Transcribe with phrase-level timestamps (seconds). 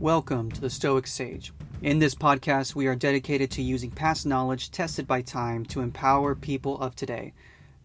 [0.00, 1.54] Welcome to the Stoic Sage.
[1.80, 6.34] In this podcast, we are dedicated to using past knowledge tested by time to empower
[6.34, 7.32] people of today.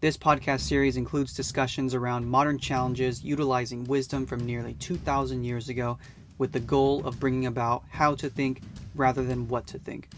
[0.02, 5.96] This podcast series includes discussions around modern challenges utilizing wisdom from nearly 2,000 years ago
[6.36, 8.60] with the goal of bringing about how to think
[8.94, 10.10] rather than what to think.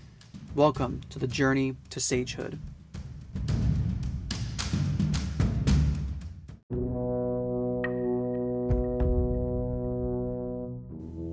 [0.57, 2.59] Welcome to the journey to sagehood.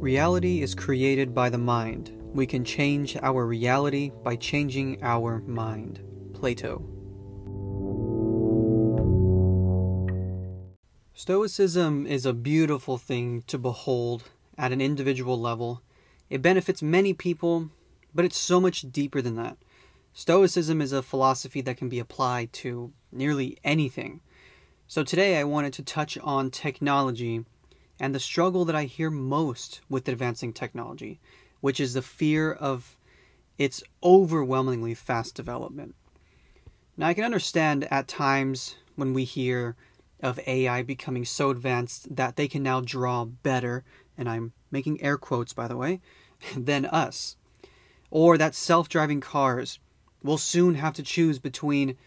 [0.02, 2.12] Reality is created by the mind.
[2.34, 6.02] We can change our reality by changing our mind.
[6.34, 6.84] Plato.
[11.14, 14.24] Stoicism is a beautiful thing to behold
[14.58, 15.84] at an individual level.
[16.32, 17.70] It benefits many people,
[18.16, 19.58] but it's so much deeper than that.
[20.14, 24.22] Stoicism is a philosophy that can be applied to nearly anything.
[24.88, 27.46] So today I wanted to touch on technology
[28.02, 31.20] and the struggle that I hear most with advancing technology,
[31.60, 32.98] which is the fear of
[33.60, 35.94] its overwhelmingly fast development.
[36.98, 39.76] Now, I can understand at times when we hear
[40.20, 43.84] of AI becoming so advanced that they can now draw better,
[44.18, 46.02] and I'm making air quotes by the way,
[46.58, 47.36] than us.
[48.10, 49.78] Or that self driving cars
[50.24, 51.98] will soon have to choose between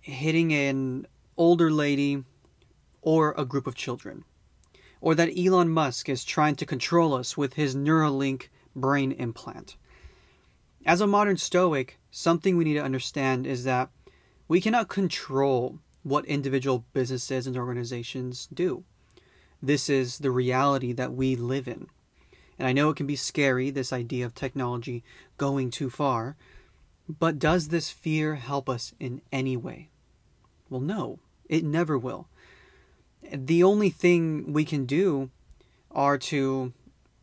[0.00, 2.24] hitting an older lady
[3.00, 4.24] or a group of children
[5.04, 9.76] or that Elon Musk is trying to control us with his Neuralink brain implant.
[10.86, 13.90] As a modern Stoic, something we need to understand is that
[14.48, 18.82] we cannot control what individual businesses and organizations do.
[19.62, 21.88] This is the reality that we live in.
[22.58, 25.04] And I know it can be scary, this idea of technology
[25.36, 26.34] going too far,
[27.06, 29.90] but does this fear help us in any way?
[30.70, 32.26] Well, no, it never will
[33.32, 35.30] the only thing we can do
[35.90, 36.72] are to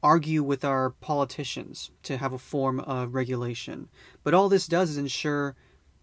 [0.03, 3.87] argue with our politicians to have a form of regulation.
[4.23, 5.55] But all this does is ensure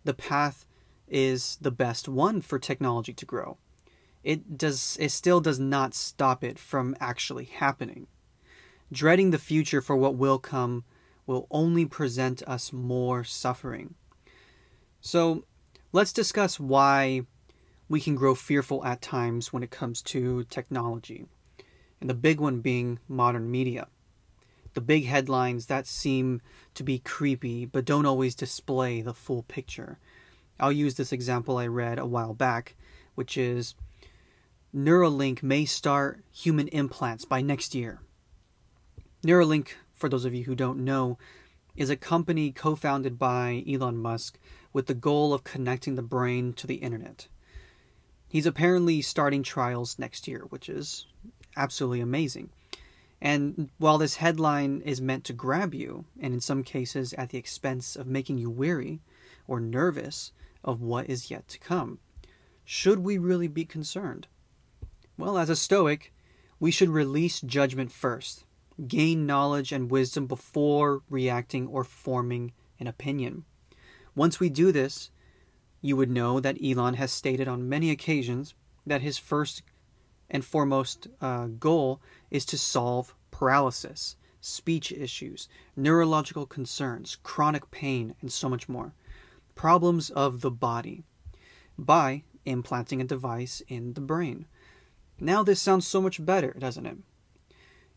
[0.05, 0.67] the path
[1.09, 3.57] is the best one for technology to grow.
[4.23, 8.07] It does it still does not stop it from actually happening.
[8.93, 10.85] Dreading the future for what will come
[11.27, 13.95] will only present us more suffering.
[15.01, 15.45] So,
[15.93, 17.23] let's discuss why
[17.89, 21.27] we can grow fearful at times when it comes to technology.
[22.01, 23.89] And the big one being modern media.
[24.75, 26.41] The big headlines that seem
[26.75, 29.99] to be creepy but don't always display the full picture.
[30.61, 32.77] I'll use this example I read a while back,
[33.15, 33.75] which is
[34.75, 38.01] Neuralink may start human implants by next year.
[39.25, 41.19] Neuralink, for those of you who don't know,
[41.75, 44.39] is a company co founded by Elon Musk
[44.73, 47.29] with the goal of connecting the brain to the internet.
[48.29, 51.07] He's apparently starting trials next year, which is
[51.57, 52.51] absolutely amazing.
[53.21, 57.39] And while this headline is meant to grab you, and in some cases at the
[57.39, 59.01] expense of making you weary
[59.49, 61.99] or nervous of what is yet to come,
[62.65, 64.29] should we really be concerned?
[65.17, 66.13] Well, as a Stoic,
[66.61, 68.45] we should release judgment first,
[68.87, 73.45] gain knowledge and wisdom before reacting or forming an opinion.
[74.15, 75.11] Once we do this,
[75.81, 78.55] you would know that Elon has stated on many occasions
[78.87, 79.63] that his first
[80.31, 82.01] and foremost uh, goal
[82.31, 88.93] is to solve paralysis, speech issues, neurological concerns, chronic pain, and so much more.
[89.55, 91.05] Problems of the body
[91.79, 94.47] by implanting a device in the brain.
[95.21, 96.99] Now, this sounds so much better, doesn't it?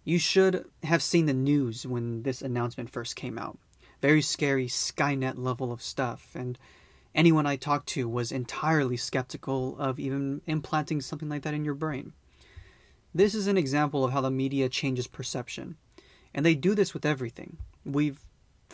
[0.04, 3.60] You should have seen the news when this announcement first came out.
[4.02, 6.58] Very scary Skynet level of stuff, and
[7.14, 11.74] anyone I talked to was entirely skeptical of even implanting something like that in your
[11.74, 12.14] brain.
[13.14, 15.76] This is an example of how the media changes perception.
[16.34, 17.58] And they do this with everything.
[17.84, 18.20] We've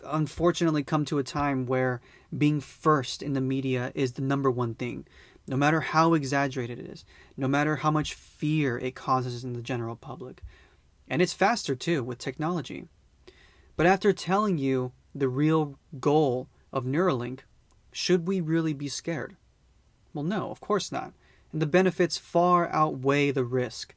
[0.06, 2.02] unfortunately come to a time where
[2.38, 5.08] being first in the media is the number one thing.
[5.48, 7.06] No matter how exaggerated it is,
[7.36, 10.44] no matter how much fear it causes in the general public.
[11.08, 12.88] And it's faster too with technology.
[13.76, 17.40] But after telling you the real goal of Neuralink,
[17.98, 19.36] should we really be scared?
[20.14, 21.14] Well, no, of course not.
[21.52, 23.96] And the benefits far outweigh the risk.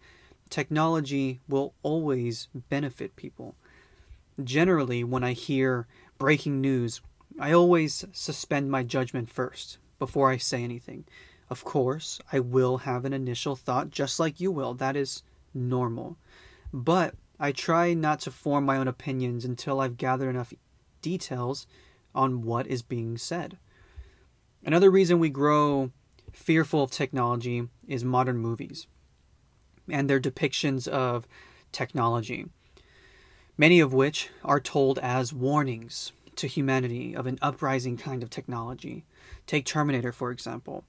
[0.48, 3.56] Technology will always benefit people.
[4.42, 5.86] Generally, when I hear
[6.16, 7.02] breaking news,
[7.38, 11.04] I always suspend my judgment first before I say anything.
[11.50, 14.72] Of course, I will have an initial thought just like you will.
[14.72, 16.16] That is normal.
[16.72, 20.54] But I try not to form my own opinions until I've gathered enough
[21.02, 21.66] details
[22.14, 23.58] on what is being said.
[24.64, 25.90] Another reason we grow
[26.32, 28.86] fearful of technology is modern movies
[29.88, 31.26] and their depictions of
[31.72, 32.46] technology.
[33.60, 39.04] many of which are told as warnings to humanity of an uprising kind of technology.
[39.46, 40.84] Take Terminator, for example.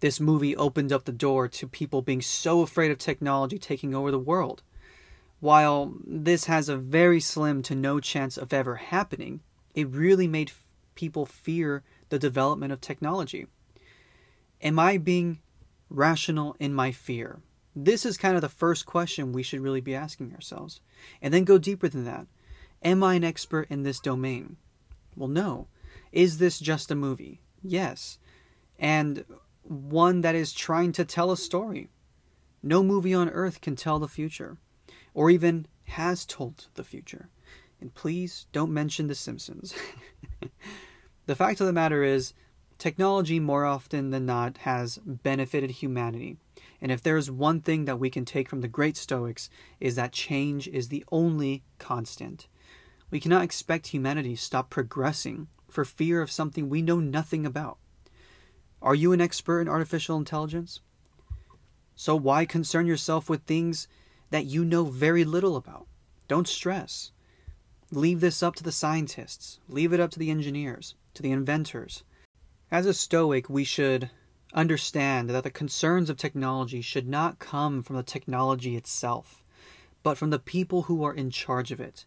[0.00, 4.10] This movie opened up the door to people being so afraid of technology taking over
[4.10, 4.64] the world.
[5.38, 9.40] While this has a very slim to no chance of ever happening,
[9.76, 10.50] it really made
[10.96, 13.46] people fear the development of technology.
[14.62, 15.40] Am I being
[15.88, 17.40] rational in my fear?
[17.74, 20.80] This is kind of the first question we should really be asking ourselves.
[21.22, 22.26] And then go deeper than that.
[22.82, 24.56] Am I an expert in this domain?
[25.16, 25.68] Well, no.
[26.12, 27.40] Is this just a movie?
[27.62, 28.18] Yes.
[28.78, 29.24] And
[29.62, 31.88] one that is trying to tell a story.
[32.62, 34.58] No movie on earth can tell the future,
[35.14, 37.28] or even has told the future.
[37.80, 39.74] And please don't mention The Simpsons.
[41.30, 42.34] the fact of the matter is,
[42.76, 46.38] technology more often than not has benefited humanity.
[46.80, 49.48] And if there is one thing that we can take from the great Stoics,
[49.78, 52.48] is that change is the only constant.
[53.12, 57.78] We cannot expect humanity to stop progressing for fear of something we know nothing about.
[58.82, 60.80] Are you an expert in artificial intelligence?
[61.94, 63.86] So why concern yourself with things
[64.30, 65.86] that you know very little about?
[66.26, 67.12] Don't stress.
[67.92, 69.60] Leave this up to the scientists.
[69.68, 72.02] Leave it up to the engineers, to the inventors.
[72.70, 74.10] As a Stoic, we should
[74.54, 79.42] understand that the concerns of technology should not come from the technology itself,
[80.02, 82.06] but from the people who are in charge of it.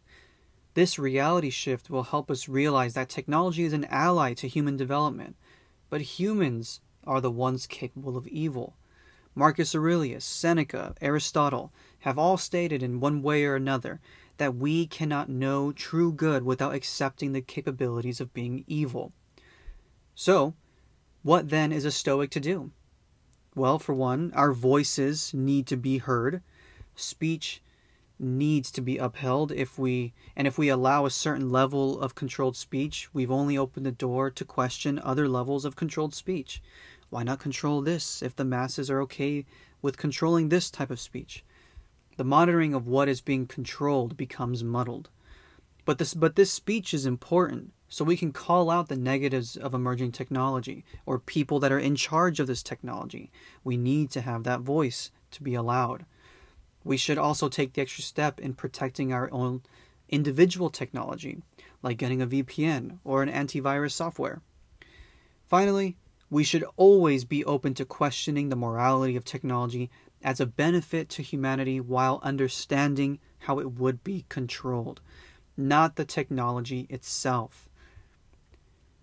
[0.74, 5.36] This reality shift will help us realize that technology is an ally to human development
[5.94, 8.76] but humans are the ones capable of evil.
[9.36, 14.02] Marcus Aurelius, Seneca, Aristotle have all stated in one way or another
[14.38, 19.14] that we cannot know true good without accepting the capabilities of being evil.
[20.16, 20.56] So,
[21.22, 22.72] what then is a Stoic to do?
[23.56, 26.42] Well, for one, our voices need to be heard.
[26.96, 27.62] Speech
[28.20, 32.56] needs to be upheld if we and if we allow a certain level of controlled
[32.56, 36.62] speech we've only opened the door to question other levels of controlled speech
[37.10, 39.46] why not control this if the masses are okay
[39.82, 41.44] with controlling this type of speech
[42.18, 45.10] the monitoring of what is being controlled becomes muddled.
[45.86, 49.76] But this but this speech is important so we can call out the negatives of
[49.76, 53.32] emerging technology or people that are in charge of this technology.
[53.64, 56.06] We need to have that voice to be allowed.
[56.84, 59.62] We should also take the extra step in protecting our own
[60.10, 61.44] individual technology,
[61.84, 64.42] like getting a VPN or an antivirus software.
[65.48, 65.96] Finally,
[66.32, 69.92] we should always be open to questioning the morality of technology
[70.24, 75.02] as a benefit to humanity while understanding how it would be controlled,
[75.58, 77.70] not the technology itself.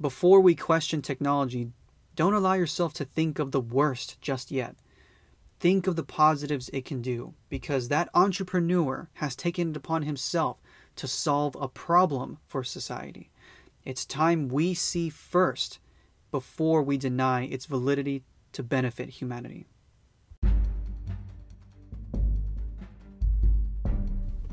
[0.00, 1.70] Before we question technology,
[2.16, 4.76] don't allow yourself to think of the worst just yet
[5.60, 10.56] think of the positives it can do because that entrepreneur has taken it upon himself
[10.96, 13.30] to solve a problem for society.
[13.84, 15.78] It's time we see first
[16.30, 19.66] before we deny its validity to benefit humanity.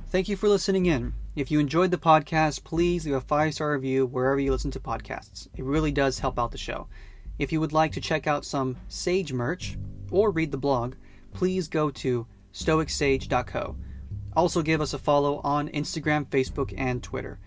[0.09, 1.13] Thank you for listening in.
[1.35, 4.79] If you enjoyed the podcast, please leave a five star review wherever you listen to
[4.79, 5.49] podcasts.
[5.57, 6.87] It really does help out the show.
[7.37, 9.77] If you would like to check out some Sage merch,
[10.09, 10.95] or read the blog,
[11.33, 13.75] please go to stoicsage.co.
[14.33, 17.37] Also, give us a follow on Instagram, Facebook, and Twitter.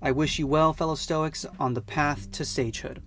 [0.00, 2.98] I wish you well, fellow Stoics, on the path to sagehood.